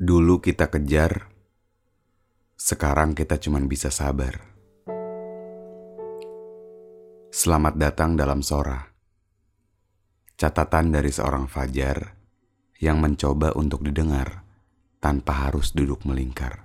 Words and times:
Dulu 0.00 0.40
kita 0.40 0.72
kejar, 0.72 1.28
sekarang 2.56 3.12
kita 3.12 3.36
cuma 3.36 3.60
bisa 3.60 3.92
sabar. 3.92 4.32
Selamat 7.28 7.76
datang 7.76 8.16
dalam 8.16 8.40
Sora. 8.40 8.80
Catatan 10.40 10.96
dari 10.96 11.12
seorang 11.12 11.52
Fajar 11.52 12.16
yang 12.80 12.96
mencoba 12.96 13.52
untuk 13.60 13.84
didengar 13.84 14.40
tanpa 15.04 15.52
harus 15.52 15.76
duduk 15.76 16.08
melingkar. 16.08 16.64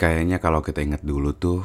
Kayaknya 0.00 0.40
kalau 0.40 0.64
kita 0.64 0.80
ingat 0.80 1.04
dulu 1.04 1.36
tuh, 1.36 1.60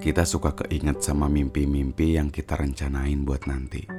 kita 0.00 0.24
suka 0.24 0.56
keinget 0.56 1.04
sama 1.04 1.28
mimpi-mimpi 1.28 2.16
yang 2.16 2.32
kita 2.32 2.56
rencanain 2.56 3.20
buat 3.20 3.44
nanti. 3.44 3.95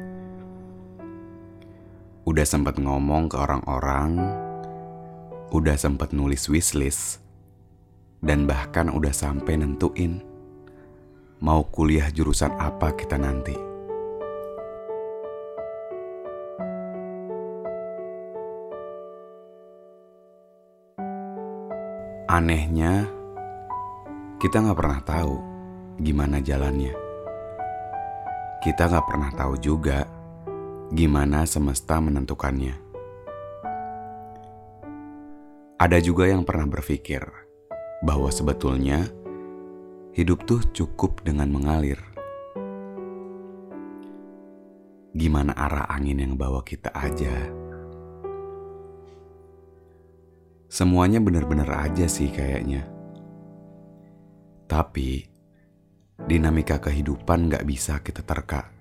Udah 2.28 2.44
sempet 2.44 2.75
ngomong 2.75 3.31
ke 3.31 3.39
orang-orang, 3.39 4.20
udah 5.56 5.80
sempet 5.80 6.11
nulis 6.11 6.52
wishlist, 6.52 7.23
dan 8.20 8.44
bahkan 8.44 8.92
udah 8.92 9.16
sampai 9.16 9.56
nentuin 9.56 10.20
mau 11.39 11.64
kuliah 11.72 12.11
jurusan 12.11 12.52
apa 12.59 12.92
kita 13.00 13.16
nanti. 13.16 13.55
Anehnya, 22.28 23.08
kita 24.44 24.67
nggak 24.67 24.75
pernah 24.75 25.00
tahu 25.08 25.36
gimana 26.03 26.44
jalannya. 26.44 26.92
Kita 28.59 28.92
nggak 28.92 29.08
pernah 29.08 29.31
tahu 29.31 29.55
juga 29.64 30.17
gimana 30.88 31.43
semesta 31.43 31.99
menentukannya. 31.99 32.80
Ada 35.77 35.99
juga 35.99 36.31
yang 36.31 36.47
pernah 36.47 36.66
berpikir 36.66 37.21
bahwa 38.02 38.31
sebetulnya 38.31 39.03
hidup 40.15 40.47
tuh 40.47 40.63
cukup 40.71 41.21
dengan 41.27 41.52
mengalir. 41.52 41.99
Gimana 45.11 45.52
arah 45.59 45.91
angin 45.91 46.23
yang 46.23 46.33
bawa 46.39 46.63
kita 46.63 46.93
aja. 46.95 47.35
Semuanya 50.71 51.19
benar-benar 51.19 51.89
aja 51.89 52.08
sih 52.08 52.31
kayaknya. 52.31 52.88
Tapi, 54.67 55.25
dinamika 56.27 56.80
kehidupan 56.80 57.52
gak 57.52 57.65
bisa 57.67 57.99
kita 58.03 58.23
terka. 58.23 58.77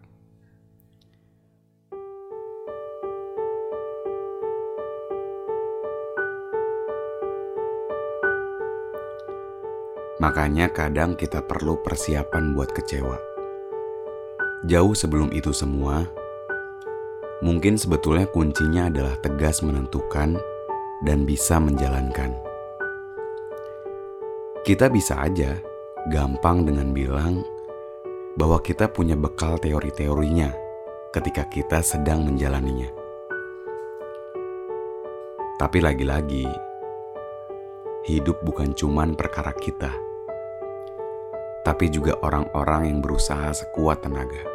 Makanya 10.16 10.72
kadang 10.72 11.12
kita 11.12 11.44
perlu 11.44 11.76
persiapan 11.84 12.56
buat 12.56 12.72
kecewa. 12.72 13.20
Jauh 14.64 14.96
sebelum 14.96 15.28
itu 15.36 15.52
semua, 15.52 16.08
mungkin 17.44 17.76
sebetulnya 17.76 18.24
kuncinya 18.24 18.88
adalah 18.88 19.20
tegas 19.20 19.60
menentukan 19.60 20.40
dan 21.04 21.28
bisa 21.28 21.60
menjalankan. 21.60 22.32
Kita 24.64 24.88
bisa 24.88 25.20
aja 25.20 25.60
gampang 26.08 26.64
dengan 26.64 26.96
bilang 26.96 27.44
bahwa 28.40 28.56
kita 28.64 28.88
punya 28.88 29.14
bekal 29.14 29.60
teori-teorinya 29.60 30.50
ketika 31.12 31.44
kita 31.46 31.84
sedang 31.84 32.24
menjalaninya. 32.24 32.88
Tapi 35.56 35.78
lagi-lagi, 35.80 36.65
hidup 38.06 38.38
bukan 38.46 38.70
cuman 38.70 39.18
perkara 39.18 39.50
kita, 39.50 39.90
tapi 41.66 41.90
juga 41.90 42.14
orang-orang 42.22 42.94
yang 42.94 42.98
berusaha 43.02 43.50
sekuat 43.50 44.06
tenaga. 44.06 44.46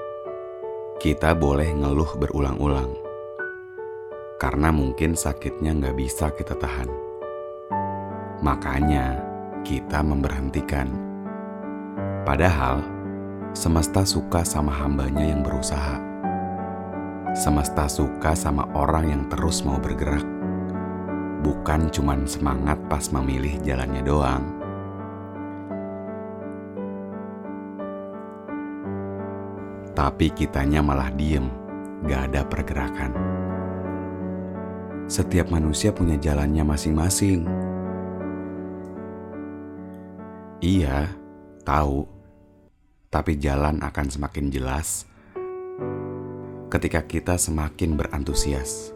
Kita 0.95 1.35
boleh 1.35 1.67
ngeluh 1.75 2.15
berulang-ulang 2.15 2.95
karena 4.39 4.71
mungkin 4.71 5.19
sakitnya 5.19 5.75
nggak 5.75 5.99
bisa 5.99 6.31
kita 6.31 6.55
tahan. 6.55 6.87
Makanya 8.39 9.19
kita 9.67 9.99
memberhentikan. 9.99 10.87
Padahal 12.23 12.79
semesta 13.51 14.07
suka 14.07 14.47
sama 14.47 14.71
hambanya 14.71 15.27
yang 15.27 15.43
berusaha. 15.43 15.99
Semesta 17.35 17.91
suka 17.91 18.31
sama 18.31 18.63
orang 18.71 19.11
yang 19.11 19.23
terus 19.27 19.59
mau 19.67 19.75
bergerak. 19.75 20.30
Bukan 21.41 21.89
cuman 21.89 22.29
semangat 22.29 22.77
pas 22.85 23.09
memilih 23.09 23.57
jalannya 23.65 24.01
doang. 24.05 24.45
Tapi 29.91 30.31
kitanya 30.31 30.79
malah 30.85 31.09
diem, 31.13 31.49
gak 32.05 32.31
ada 32.31 32.41
pergerakan. 32.45 33.11
Setiap 35.09 35.51
manusia 35.51 35.91
punya 35.91 36.15
jalannya 36.15 36.63
masing-masing. 36.63 37.43
Iya, 40.61 41.11
tahu. 41.67 42.07
Tapi 43.11 43.35
jalan 43.35 43.83
akan 43.83 44.07
semakin 44.07 44.47
jelas 44.47 45.03
ketika 46.71 47.03
kita 47.03 47.35
semakin 47.35 47.99
berantusias. 47.99 48.95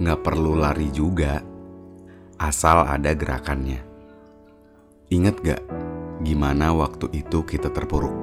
Nggak 0.00 0.20
perlu 0.24 0.56
lari 0.56 0.88
juga, 0.94 1.42
asal 2.40 2.88
ada 2.88 3.12
gerakannya. 3.12 3.80
Ingat 5.12 5.36
gak 5.44 5.62
gimana 6.24 6.72
waktu 6.72 7.12
itu 7.12 7.44
kita 7.44 7.68
terpuruk? 7.68 8.16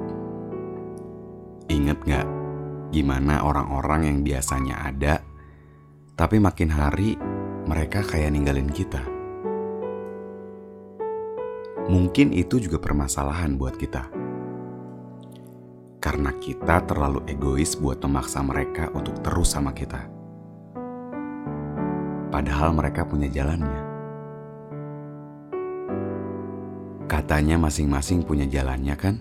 Ingat 1.70 1.98
gak 2.02 2.26
gimana 2.90 3.46
orang-orang 3.46 4.10
yang 4.10 4.18
biasanya 4.26 4.90
ada 4.90 5.22
tapi 6.18 6.36
makin 6.36 6.68
hari 6.68 7.16
mereka 7.64 8.04
kayak 8.04 8.34
ninggalin 8.34 8.68
kita. 8.68 9.00
Mungkin 11.88 12.36
itu 12.36 12.60
juga 12.60 12.76
permasalahan 12.76 13.56
buat 13.56 13.80
kita. 13.80 14.10
Karena 15.96 16.34
kita 16.36 16.84
terlalu 16.84 17.24
egois 17.24 17.72
buat 17.78 18.04
memaksa 18.04 18.44
mereka 18.44 18.92
untuk 18.92 19.22
terus 19.24 19.56
sama 19.56 19.72
kita. 19.72 20.19
Padahal 22.30 22.70
mereka 22.72 23.02
punya 23.02 23.26
jalannya. 23.26 23.82
Katanya 27.10 27.58
masing-masing 27.58 28.22
punya 28.22 28.46
jalannya 28.46 28.94
kan? 28.94 29.18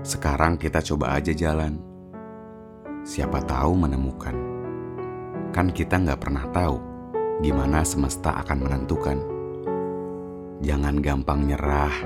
Sekarang 0.00 0.56
kita 0.56 0.80
coba 0.80 1.20
aja 1.20 1.36
jalan. 1.36 1.76
Siapa 3.04 3.44
tahu 3.44 3.76
menemukan 3.76 4.56
kan 5.56 5.72
kita 5.72 5.96
nggak 5.96 6.20
pernah 6.20 6.44
tahu 6.52 6.76
gimana 7.40 7.80
semesta 7.80 8.44
akan 8.44 8.58
menentukan. 8.68 9.18
Jangan 10.60 11.00
gampang 11.00 11.48
nyerah, 11.48 11.96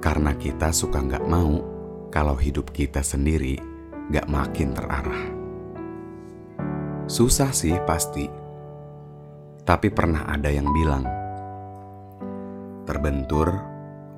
karena 0.00 0.32
kita 0.40 0.72
suka 0.72 1.04
nggak 1.04 1.28
mau 1.28 1.60
kalau 2.08 2.32
hidup 2.36 2.72
kita 2.72 3.04
sendiri 3.04 3.60
nggak 4.08 4.24
makin 4.32 4.72
terarah. 4.72 5.45
Susah 7.06 7.54
sih 7.54 7.70
pasti, 7.86 8.26
tapi 9.62 9.94
pernah 9.94 10.26
ada 10.26 10.50
yang 10.50 10.66
bilang, 10.74 11.06
terbentur, 12.82 13.46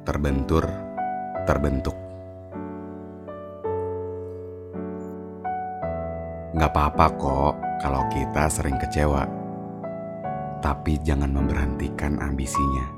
terbentur, 0.08 0.64
terbentuk. 1.44 1.92
Gak 6.56 6.70
apa-apa 6.72 7.06
kok 7.20 7.54
kalau 7.84 8.08
kita 8.08 8.48
sering 8.48 8.80
kecewa, 8.80 9.28
tapi 10.64 10.96
jangan 11.04 11.28
memberhentikan 11.28 12.16
ambisinya. 12.24 12.88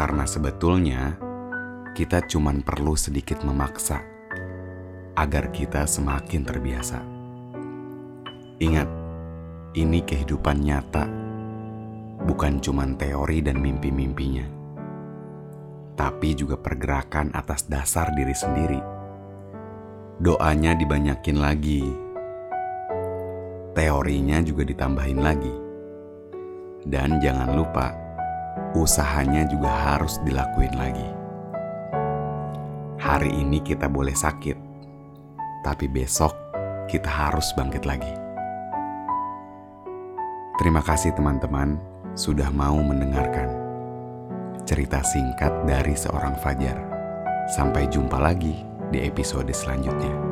Karena 0.00 0.24
sebetulnya 0.24 1.12
kita 1.92 2.24
cuman 2.24 2.64
perlu 2.64 2.96
sedikit 2.96 3.44
memaksa 3.44 4.00
agar 5.12 5.52
kita 5.52 5.84
semakin 5.84 6.40
terbiasa. 6.40 7.19
Ingat, 8.60 8.84
ini 9.72 10.04
kehidupan 10.04 10.60
nyata, 10.60 11.08
bukan 12.28 12.60
cuman 12.60 12.92
teori 13.00 13.40
dan 13.40 13.56
mimpi-mimpinya, 13.56 14.44
tapi 15.96 16.36
juga 16.36 16.60
pergerakan 16.60 17.32
atas 17.32 17.64
dasar 17.64 18.12
diri 18.12 18.36
sendiri. 18.36 18.76
Doanya 20.20 20.76
dibanyakin 20.76 21.40
lagi, 21.40 21.88
teorinya 23.72 24.44
juga 24.44 24.68
ditambahin 24.68 25.20
lagi, 25.24 25.54
dan 26.84 27.16
jangan 27.16 27.56
lupa, 27.56 27.96
usahanya 28.76 29.48
juga 29.48 29.72
harus 29.72 30.20
dilakuin 30.20 30.76
lagi. 30.76 31.08
Hari 33.00 33.32
ini 33.40 33.64
kita 33.64 33.88
boleh 33.88 34.12
sakit 34.12 34.68
tapi 35.64 35.88
besok 35.88 36.36
kita 36.88 37.08
harus 37.08 37.52
bangkit 37.56 37.88
lagi. 37.88 38.29
Terima 40.60 40.84
kasih 40.84 41.16
teman-teman 41.16 41.80
sudah 42.12 42.52
mau 42.52 42.76
mendengarkan 42.84 43.48
cerita 44.68 45.00
singkat 45.00 45.48
dari 45.64 45.96
seorang 45.96 46.36
Fajar. 46.44 46.76
Sampai 47.48 47.88
jumpa 47.88 48.20
lagi 48.20 48.60
di 48.92 49.00
episode 49.00 49.48
selanjutnya. 49.56 50.29